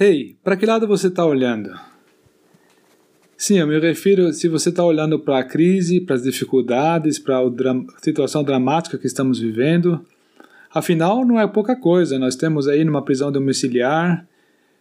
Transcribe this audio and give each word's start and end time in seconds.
Hey, 0.00 0.36
para 0.44 0.56
que 0.56 0.64
lado 0.64 0.86
você 0.86 1.08
está 1.08 1.26
olhando? 1.26 1.72
Sim, 3.36 3.58
eu 3.58 3.66
me 3.66 3.80
refiro 3.80 4.32
se 4.32 4.46
você 4.46 4.68
está 4.68 4.84
olhando 4.84 5.18
para 5.18 5.40
a 5.40 5.42
crise, 5.42 6.00
para 6.00 6.14
as 6.14 6.22
dificuldades, 6.22 7.18
para 7.18 7.40
a 7.40 7.48
dra 7.48 7.74
situação 8.00 8.44
dramática 8.44 8.96
que 8.96 9.08
estamos 9.08 9.40
vivendo. 9.40 10.06
Afinal, 10.72 11.24
não 11.24 11.40
é 11.40 11.48
pouca 11.48 11.74
coisa. 11.74 12.16
Nós 12.16 12.36
temos 12.36 12.68
aí 12.68 12.84
numa 12.84 13.04
prisão 13.04 13.32
domiciliar, 13.32 14.24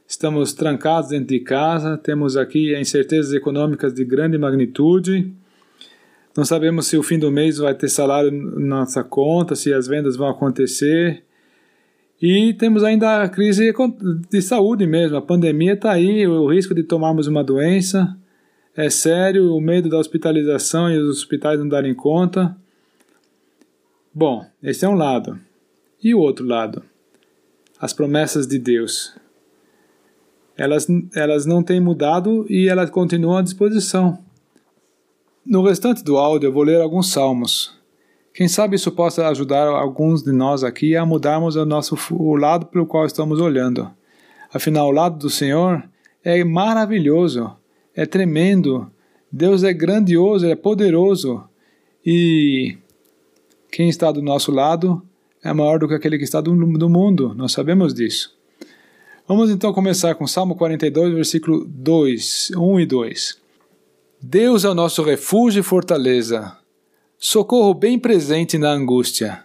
estamos 0.08 0.53
trancados 0.53 1.10
dentro 1.10 1.29
de 1.29 1.40
casa, 1.40 1.97
temos 1.97 2.38
aqui 2.38 2.79
incertezas 2.79 3.34
econômicas 3.34 3.96
de 3.96 4.06
grande 4.06 4.38
magnitude. 4.38 5.34
Não 6.38 6.46
sabemos 6.46 6.86
se 6.86 6.96
o 6.96 7.02
fim 7.02 7.18
do 7.18 7.31
mês 7.31 7.58
vai 7.58 7.74
ter 7.74 7.90
salário 7.90 8.31
na 8.31 8.81
nossa 8.81 9.04
conta, 9.04 9.56
se 9.56 9.74
as 9.74 9.88
vendas 9.88 10.15
vão 10.15 10.29
acontecer. 10.29 11.24
E 12.22 12.54
temos 12.54 12.84
ainda 12.84 13.24
a 13.24 13.29
crise 13.29 13.74
de 14.29 14.42
saúde 14.42 14.88
mesmo. 14.88 15.17
A 15.17 15.22
pandemia 15.22 15.74
está 15.74 15.92
aí, 15.92 16.25
o 16.27 16.48
risco 16.48 16.73
de 16.73 16.84
tomarmos 16.84 17.27
uma 17.27 17.44
doença 17.44 18.17
é 18.77 18.91
sério, 18.91 19.55
o 19.55 19.59
medo 19.59 19.89
da 19.89 19.98
hospitalização 19.98 20.88
e 20.91 20.99
os 20.99 21.17
hospitais 21.17 21.59
não 21.59 21.67
darem 21.67 21.95
conta. 21.95 22.55
Bom, 24.13 24.45
esse 24.61 24.85
é 24.85 24.89
um 24.89 24.94
lado. 24.94 25.39
E 26.02 26.13
o 26.13 26.20
outro 26.20 26.45
lado? 26.45 26.84
As 27.80 27.91
promessas 27.91 28.45
de 28.45 28.59
Deus. 28.59 29.16
Elas, 30.55 30.88
elas 31.16 31.45
não 31.45 31.63
têm 31.63 31.80
mudado 31.80 32.45
e 32.47 32.67
elas 32.67 32.91
continuam 32.91 33.38
à 33.38 33.41
disposição. 33.41 34.23
No 35.44 35.63
restante 35.63 36.03
do 36.03 36.17
áudio 36.17 36.47
eu 36.47 36.53
vou 36.53 36.63
ler 36.63 36.80
alguns 36.80 37.11
salmos. 37.11 37.77
Quem 38.37 38.47
sabe 38.47 38.75
isso 38.75 38.91
possa 38.91 39.27
ajudar 39.29 39.65
alguns 39.65 40.21
de 40.21 40.31
nós 40.31 40.63
aqui 40.63 40.95
a 40.95 41.03
mudarmos 41.03 41.55
o, 41.55 41.65
nosso, 41.65 41.97
o 42.11 42.35
lado 42.35 42.67
pelo 42.67 42.85
qual 42.85 43.03
estamos 43.03 43.41
olhando. 43.41 43.89
Afinal, 44.53 44.89
o 44.89 44.91
lado 44.91 45.17
do 45.17 45.27
Senhor 45.27 45.83
é 46.23 46.43
maravilhoso, 46.43 47.51
é 47.95 48.05
tremendo. 48.05 48.91
Deus 49.31 49.63
é 49.63 49.73
grandioso, 49.73 50.45
é 50.45 50.55
poderoso. 50.55 51.44
E 52.05 52.77
quem 53.71 53.89
está 53.89 54.11
do 54.11 54.21
nosso 54.21 54.51
lado 54.51 55.01
é 55.44 55.51
maior 55.51 55.79
do 55.79 55.88
que 55.88 55.95
aquele 55.95 56.19
que 56.19 56.23
está 56.23 56.39
do, 56.39 56.53
do 56.77 56.88
mundo. 56.88 57.33
Nós 57.33 57.53
sabemos 57.53 57.91
disso. 57.91 58.38
Vamos 59.27 59.49
então 59.49 59.73
começar 59.73 60.13
com 60.13 60.27
Salmo 60.27 60.55
42, 60.55 61.11
versículo 61.11 61.66
2, 61.66 62.51
1 62.55 62.79
e 62.81 62.85
2. 62.85 63.38
Deus 64.22 64.63
é 64.63 64.69
o 64.69 64.75
nosso 64.75 65.01
refúgio 65.01 65.61
e 65.61 65.63
fortaleza 65.63 66.55
socorro 67.17 67.73
bem 67.73 67.97
presente 67.97 68.57
na 68.57 68.71
angústia. 68.71 69.43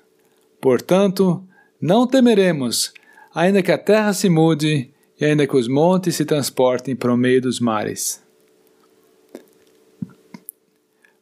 Portanto, 0.61 1.43
não 1.81 2.07
temeremos, 2.07 2.93
ainda 3.35 3.63
que 3.63 3.73
a 3.73 3.79
terra 3.79 4.13
se 4.13 4.29
mude 4.29 4.91
e 5.21 5.25
ainda 5.25 5.47
que 5.47 5.57
os 5.57 5.67
montes 5.67 6.17
se 6.17 6.25
transportem 6.25 6.95
para 6.95 7.13
o 7.13 7.17
meio 7.17 7.41
dos 7.41 7.59
mares. 7.59 8.23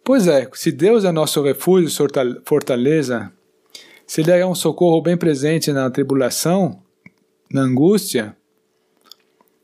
Pois 0.02 0.26
é, 0.26 0.48
se 0.54 0.72
Deus 0.72 1.04
é 1.04 1.12
nosso 1.12 1.42
refúgio 1.42 1.88
e 1.88 2.42
fortaleza, 2.44 3.32
se 4.06 4.22
Ele 4.22 4.32
é 4.32 4.44
um 4.44 4.54
socorro 4.54 5.00
bem 5.00 5.16
presente 5.16 5.72
na 5.72 5.88
tribulação, 5.88 6.82
na 7.52 7.62
angústia, 7.62 8.36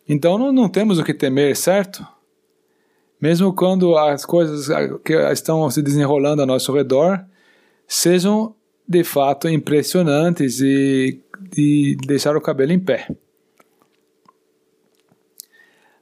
então 0.08 0.38
não, 0.38 0.52
não 0.52 0.68
temos 0.68 0.98
o 0.98 1.04
que 1.04 1.12
temer, 1.12 1.56
certo? 1.56 2.06
Mesmo 3.20 3.52
quando 3.52 3.96
as 3.96 4.24
coisas 4.24 4.68
que 5.04 5.14
estão 5.32 5.68
se 5.70 5.82
desenrolando 5.82 6.42
ao 6.42 6.46
nosso 6.46 6.72
redor 6.72 7.24
sejam 7.86 8.54
de 8.86 9.02
fato 9.02 9.48
impressionantes 9.48 10.60
e, 10.60 11.20
deixar 12.06 12.36
o 12.36 12.40
cabelo 12.40 12.72
em 12.72 12.78
pé. 12.78 13.08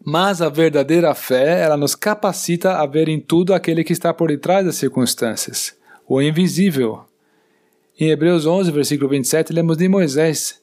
Mas 0.04 0.42
a 0.42 0.50
verdadeira 0.50 1.14
fé, 1.14 1.62
ela 1.62 1.76
nos 1.76 1.94
capacita 1.94 2.76
a 2.76 2.86
ver 2.86 3.08
em 3.08 3.18
tudo 3.18 3.54
aquele 3.54 3.82
que 3.82 3.92
está 3.92 4.12
por 4.12 4.28
detrás 4.28 4.66
das 4.66 4.76
circunstâncias, 4.76 5.76
o 6.06 6.20
invisível. 6.20 7.04
Em 7.98 8.10
Hebreus 8.10 8.44
11, 8.44 8.70
versículo 8.70 9.08
27, 9.08 9.52
lemos 9.52 9.78
de 9.78 9.88
Moisés. 9.88 10.60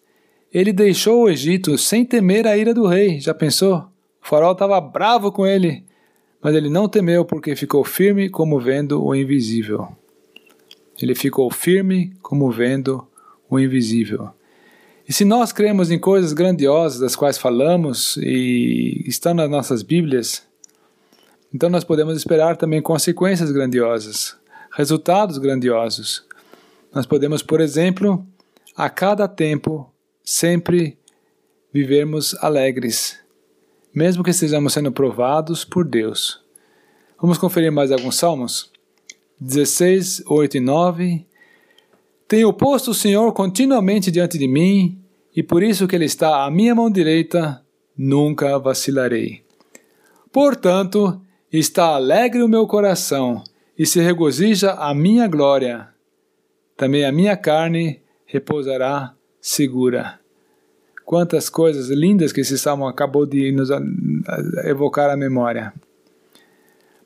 Ele 0.53 0.71
deixou 0.71 1.23
o 1.23 1.29
Egito 1.29 1.77
sem 1.77 2.05
temer 2.05 2.45
a 2.45 2.55
ira 2.55 2.73
do 2.73 2.85
rei. 2.85 3.19
Já 3.19 3.33
pensou? 3.33 3.77
O 4.21 4.27
faraó 4.27 4.51
estava 4.51 4.79
bravo 4.79 5.31
com 5.31 5.47
ele 5.47 5.83
mas 6.41 6.55
ele 6.55 6.69
não 6.69 6.89
temeu 6.89 7.23
porque 7.23 7.55
ficou 7.55 7.83
firme 7.83 8.29
como 8.29 8.59
vendo 8.59 9.03
o 9.03 9.13
invisível. 9.13 9.89
Ele 11.01 11.15
ficou 11.15 11.51
firme 11.51 12.13
como 12.21 12.51
vendo 12.51 13.07
o 13.49 13.59
invisível. 13.59 14.29
E 15.07 15.13
se 15.13 15.25
nós 15.25 15.51
cremos 15.51 15.91
em 15.91 15.99
coisas 15.99 16.31
grandiosas 16.31 16.99
das 16.99 17.15
quais 17.15 17.37
falamos 17.37 18.17
e 18.17 19.03
estão 19.05 19.33
nas 19.33 19.49
nossas 19.49 19.83
Bíblias, 19.83 20.43
então 21.53 21.69
nós 21.69 21.83
podemos 21.83 22.15
esperar 22.15 22.55
também 22.55 22.81
consequências 22.81 23.51
grandiosas, 23.51 24.37
resultados 24.71 25.37
grandiosos. 25.37 26.23
Nós 26.93 27.05
podemos, 27.05 27.43
por 27.43 27.59
exemplo, 27.59 28.25
a 28.75 28.89
cada 28.89 29.27
tempo, 29.27 29.91
sempre 30.23 30.97
vivermos 31.73 32.33
alegres, 32.35 33.19
mesmo 33.93 34.23
que 34.23 34.29
estejamos 34.29 34.73
sendo 34.73 34.91
provados 34.91 35.65
por 35.65 35.85
Deus. 35.85 36.41
Vamos 37.19 37.37
conferir 37.37 37.71
mais 37.71 37.91
alguns 37.91 38.15
salmos? 38.15 38.71
16, 39.39 40.23
8 40.27 40.57
e 40.57 40.59
9. 40.59 41.25
Tenho 42.27 42.53
posto 42.53 42.91
o 42.91 42.95
Senhor 42.95 43.33
continuamente 43.33 44.09
diante 44.09 44.37
de 44.37 44.47
mim, 44.47 44.97
e 45.35 45.43
por 45.43 45.61
isso 45.61 45.87
que 45.87 45.95
Ele 45.95 46.05
está 46.05 46.45
à 46.45 46.51
minha 46.51 46.73
mão 46.73 46.89
direita, 46.89 47.61
nunca 47.97 48.57
vacilarei. 48.57 49.43
Portanto, 50.31 51.21
está 51.51 51.95
alegre 51.95 52.41
o 52.41 52.47
meu 52.47 52.65
coração, 52.65 53.43
e 53.77 53.85
se 53.85 53.99
regozija 53.99 54.71
a 54.73 54.93
minha 54.93 55.27
glória. 55.27 55.89
Também 56.77 57.03
a 57.03 57.11
minha 57.11 57.35
carne 57.35 58.01
repousará 58.25 59.13
segura. 59.41 60.20
Quantas 61.11 61.49
coisas 61.49 61.89
lindas 61.89 62.31
que 62.31 62.39
esse 62.39 62.57
salmo 62.57 62.87
acabou 62.87 63.25
de 63.25 63.51
nos 63.51 63.67
evocar 64.63 65.09
à 65.09 65.17
memória. 65.17 65.73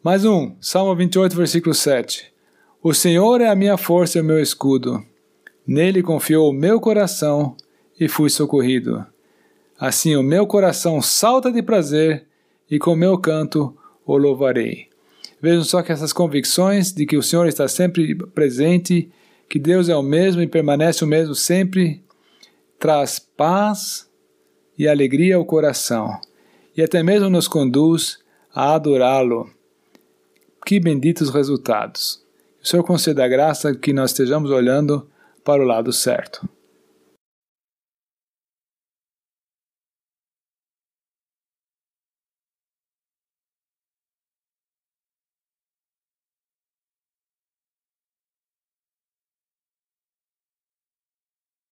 Mais 0.03 0.23
um, 0.23 0.55
Salmo 0.61 0.95
28, 0.95 1.35
versículo 1.35 1.73
7. 1.73 2.31
O 2.83 2.93
Senhor 2.93 3.41
é 3.41 3.49
a 3.49 3.55
minha 3.55 3.77
força 3.77 4.19
e 4.19 4.21
o 4.21 4.23
meu 4.23 4.39
escudo. 4.39 5.03
Nele 5.65 6.03
confiou 6.03 6.51
o 6.51 6.53
meu 6.53 6.79
coração 6.79 7.57
e 7.99 8.07
fui 8.07 8.29
socorrido. 8.29 9.03
Assim 9.79 10.15
o 10.15 10.21
meu 10.21 10.45
coração 10.45 11.01
salta 11.01 11.51
de 11.51 11.63
prazer 11.63 12.27
e 12.69 12.77
com 12.77 12.95
meu 12.95 13.17
canto 13.17 13.75
o 14.05 14.17
louvarei. 14.17 14.85
Vejam 15.41 15.63
só 15.63 15.81
que 15.81 15.91
essas 15.91 16.13
convicções 16.13 16.93
de 16.93 17.07
que 17.07 17.17
o 17.17 17.23
Senhor 17.23 17.47
está 17.47 17.67
sempre 17.67 18.13
presente, 18.13 19.09
que 19.49 19.57
Deus 19.57 19.89
é 19.89 19.95
o 19.95 20.03
mesmo 20.03 20.43
e 20.43 20.47
permanece 20.47 21.03
o 21.03 21.07
mesmo 21.07 21.33
sempre, 21.33 22.04
traz 22.85 23.17
paz 23.17 24.07
e 24.77 24.87
alegria 24.87 25.37
ao 25.37 25.43
coração, 25.43 26.21
e 26.77 26.83
até 26.83 27.01
mesmo 27.01 27.31
nos 27.31 27.47
conduz 27.47 28.19
a 28.53 28.75
adorá-lo. 28.75 29.49
Que 30.63 30.79
benditos 30.79 31.31
resultados! 31.31 32.23
O 32.63 32.67
Senhor 32.67 32.83
conceda 32.83 33.25
a 33.25 33.27
graça 33.27 33.73
que 33.73 33.91
nós 33.91 34.11
estejamos 34.11 34.51
olhando 34.51 35.09
para 35.43 35.63
o 35.63 35.65
lado 35.65 35.91
certo. 35.91 36.47